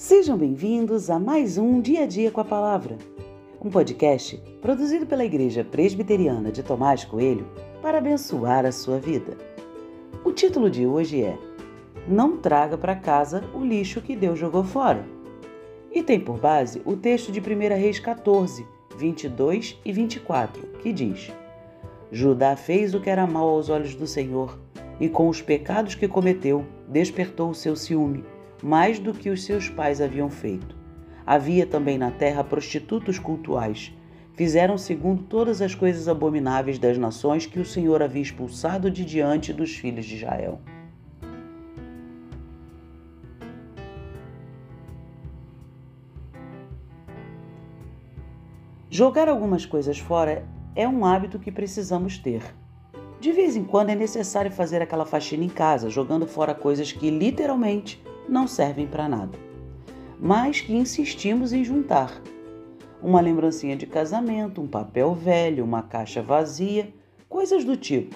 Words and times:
Sejam 0.00 0.38
bem-vindos 0.38 1.10
a 1.10 1.18
mais 1.18 1.58
um 1.58 1.78
Dia 1.78 2.04
a 2.04 2.06
Dia 2.06 2.30
com 2.30 2.40
a 2.40 2.44
Palavra, 2.44 2.96
um 3.62 3.68
podcast 3.68 4.42
produzido 4.62 5.04
pela 5.04 5.26
Igreja 5.26 5.62
Presbiteriana 5.62 6.50
de 6.50 6.62
Tomás 6.62 7.04
Coelho 7.04 7.46
para 7.82 7.98
abençoar 7.98 8.64
a 8.64 8.72
sua 8.72 8.98
vida. 8.98 9.36
O 10.24 10.32
título 10.32 10.70
de 10.70 10.86
hoje 10.86 11.22
é 11.22 11.36
Não 12.08 12.38
traga 12.38 12.78
para 12.78 12.96
casa 12.96 13.44
o 13.54 13.62
lixo 13.62 14.00
que 14.00 14.16
Deus 14.16 14.38
jogou 14.38 14.64
fora. 14.64 15.04
E 15.92 16.02
tem 16.02 16.18
por 16.18 16.38
base 16.38 16.80
o 16.86 16.96
texto 16.96 17.30
de 17.30 17.38
1 17.38 17.44
Reis 17.78 18.00
14, 18.00 18.66
22 18.96 19.78
e 19.84 19.92
24, 19.92 20.66
que 20.78 20.94
diz: 20.94 21.30
Judá 22.10 22.56
fez 22.56 22.94
o 22.94 23.00
que 23.02 23.10
era 23.10 23.26
mal 23.26 23.50
aos 23.50 23.68
olhos 23.68 23.94
do 23.94 24.06
Senhor, 24.06 24.58
e 24.98 25.10
com 25.10 25.28
os 25.28 25.42
pecados 25.42 25.94
que 25.94 26.08
cometeu, 26.08 26.64
despertou 26.88 27.50
o 27.50 27.54
seu 27.54 27.76
ciúme 27.76 28.24
mais 28.62 28.98
do 28.98 29.12
que 29.12 29.30
os 29.30 29.44
seus 29.44 29.68
pais 29.68 30.00
haviam 30.00 30.30
feito. 30.30 30.76
Havia 31.26 31.66
também 31.66 31.96
na 31.96 32.10
terra 32.10 32.42
prostitutos 32.42 33.18
cultuais. 33.18 33.92
Fizeram 34.34 34.78
segundo 34.78 35.22
todas 35.24 35.60
as 35.60 35.74
coisas 35.74 36.08
abomináveis 36.08 36.78
das 36.78 36.96
nações 36.96 37.46
que 37.46 37.60
o 37.60 37.64
Senhor 37.64 38.02
havia 38.02 38.22
expulsado 38.22 38.90
de 38.90 39.04
diante 39.04 39.52
dos 39.52 39.76
filhos 39.76 40.06
de 40.06 40.16
Israel. 40.16 40.60
Jogar 48.88 49.28
algumas 49.28 49.64
coisas 49.64 49.98
fora 49.98 50.44
é 50.74 50.88
um 50.88 51.04
hábito 51.04 51.38
que 51.38 51.52
precisamos 51.52 52.18
ter. 52.18 52.42
De 53.20 53.32
vez 53.32 53.54
em 53.54 53.62
quando 53.62 53.90
é 53.90 53.94
necessário 53.94 54.50
fazer 54.50 54.82
aquela 54.82 55.06
faxina 55.06 55.44
em 55.44 55.48
casa, 55.48 55.88
jogando 55.90 56.26
fora 56.26 56.54
coisas 56.54 56.90
que 56.90 57.10
literalmente 57.10 58.02
não 58.28 58.46
servem 58.46 58.86
para 58.86 59.08
nada, 59.08 59.38
mas 60.18 60.60
que 60.60 60.74
insistimos 60.74 61.52
em 61.52 61.64
juntar. 61.64 62.20
Uma 63.02 63.20
lembrancinha 63.20 63.76
de 63.76 63.86
casamento, 63.86 64.60
um 64.60 64.66
papel 64.66 65.14
velho, 65.14 65.64
uma 65.64 65.82
caixa 65.82 66.22
vazia, 66.22 66.92
coisas 67.28 67.64
do 67.64 67.76
tipo. 67.76 68.14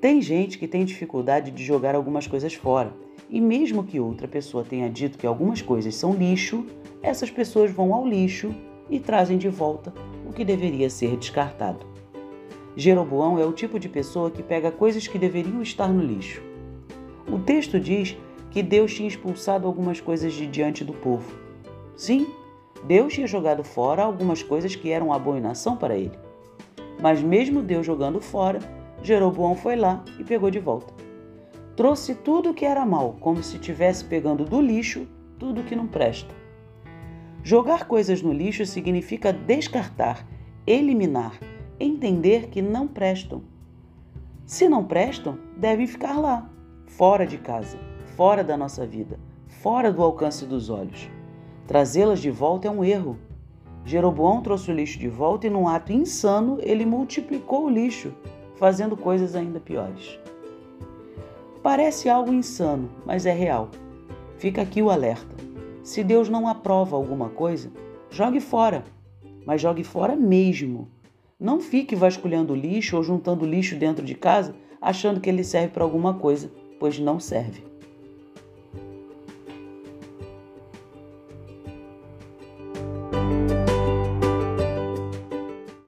Tem 0.00 0.22
gente 0.22 0.58
que 0.58 0.68
tem 0.68 0.84
dificuldade 0.84 1.50
de 1.50 1.64
jogar 1.64 1.94
algumas 1.94 2.26
coisas 2.26 2.54
fora, 2.54 2.92
e 3.28 3.40
mesmo 3.40 3.84
que 3.84 4.00
outra 4.00 4.26
pessoa 4.26 4.64
tenha 4.64 4.88
dito 4.88 5.18
que 5.18 5.26
algumas 5.26 5.60
coisas 5.60 5.94
são 5.94 6.14
lixo, 6.14 6.64
essas 7.02 7.30
pessoas 7.30 7.70
vão 7.70 7.92
ao 7.92 8.06
lixo 8.06 8.54
e 8.88 8.98
trazem 8.98 9.36
de 9.36 9.48
volta 9.48 9.92
o 10.26 10.32
que 10.32 10.44
deveria 10.44 10.88
ser 10.88 11.16
descartado. 11.16 11.86
Jeroboão 12.76 13.38
é 13.38 13.44
o 13.44 13.52
tipo 13.52 13.78
de 13.78 13.88
pessoa 13.88 14.30
que 14.30 14.42
pega 14.42 14.70
coisas 14.70 15.06
que 15.06 15.18
deveriam 15.18 15.60
estar 15.60 15.88
no 15.88 16.00
lixo. 16.00 16.40
O 17.30 17.38
texto 17.40 17.78
diz 17.80 18.16
que 18.50 18.62
Deus 18.62 18.94
tinha 18.94 19.08
expulsado 19.08 19.66
algumas 19.66 20.00
coisas 20.00 20.32
de 20.32 20.46
diante 20.46 20.84
do 20.84 20.92
povo. 20.92 21.38
Sim, 21.96 22.26
Deus 22.84 23.12
tinha 23.12 23.26
jogado 23.26 23.62
fora 23.62 24.02
algumas 24.02 24.42
coisas 24.42 24.74
que 24.74 24.90
eram 24.90 25.12
abominação 25.12 25.76
para 25.76 25.96
ele. 25.96 26.18
Mas 27.00 27.22
mesmo 27.22 27.62
Deus 27.62 27.84
jogando 27.84 28.20
fora, 28.20 28.60
Jeroboão 29.02 29.54
foi 29.54 29.76
lá 29.76 30.02
e 30.18 30.24
pegou 30.24 30.50
de 30.50 30.58
volta. 30.58 30.92
Trouxe 31.76 32.14
tudo 32.14 32.54
que 32.54 32.64
era 32.64 32.84
mal, 32.84 33.16
como 33.20 33.42
se 33.42 33.56
estivesse 33.56 34.04
pegando 34.04 34.44
do 34.44 34.60
lixo 34.60 35.06
tudo 35.38 35.62
que 35.62 35.76
não 35.76 35.86
presta. 35.86 36.34
Jogar 37.44 37.86
coisas 37.86 38.20
no 38.20 38.32
lixo 38.32 38.66
significa 38.66 39.32
descartar, 39.32 40.26
eliminar, 40.66 41.38
entender 41.78 42.48
que 42.48 42.60
não 42.60 42.88
prestam. 42.88 43.42
Se 44.44 44.68
não 44.68 44.84
prestam, 44.84 45.38
devem 45.56 45.86
ficar 45.86 46.18
lá, 46.18 46.50
fora 46.86 47.24
de 47.24 47.38
casa 47.38 47.87
fora 48.18 48.42
da 48.42 48.56
nossa 48.56 48.84
vida, 48.84 49.16
fora 49.46 49.92
do 49.92 50.02
alcance 50.02 50.44
dos 50.44 50.70
olhos. 50.70 51.08
Trazê-las 51.68 52.18
de 52.18 52.32
volta 52.32 52.66
é 52.66 52.70
um 52.70 52.82
erro. 52.82 53.16
Jeroboão 53.84 54.42
trouxe 54.42 54.72
o 54.72 54.74
lixo 54.74 54.98
de 54.98 55.08
volta 55.08 55.46
e, 55.46 55.50
num 55.50 55.68
ato 55.68 55.92
insano, 55.92 56.58
ele 56.60 56.84
multiplicou 56.84 57.66
o 57.66 57.70
lixo, 57.70 58.12
fazendo 58.56 58.96
coisas 58.96 59.36
ainda 59.36 59.60
piores. 59.60 60.18
Parece 61.62 62.08
algo 62.08 62.32
insano, 62.32 62.90
mas 63.06 63.24
é 63.24 63.32
real. 63.32 63.68
Fica 64.36 64.62
aqui 64.62 64.82
o 64.82 64.90
alerta. 64.90 65.36
Se 65.84 66.02
Deus 66.02 66.28
não 66.28 66.48
aprova 66.48 66.96
alguma 66.96 67.28
coisa, 67.28 67.70
jogue 68.10 68.40
fora, 68.40 68.82
mas 69.46 69.60
jogue 69.60 69.84
fora 69.84 70.16
mesmo. 70.16 70.88
Não 71.38 71.60
fique 71.60 71.94
vasculhando 71.94 72.52
lixo 72.52 72.96
ou 72.96 73.04
juntando 73.04 73.46
lixo 73.46 73.76
dentro 73.76 74.04
de 74.04 74.16
casa 74.16 74.56
achando 74.82 75.20
que 75.20 75.30
ele 75.30 75.44
serve 75.44 75.68
para 75.68 75.84
alguma 75.84 76.14
coisa, 76.14 76.50
pois 76.80 76.98
não 76.98 77.20
serve. 77.20 77.68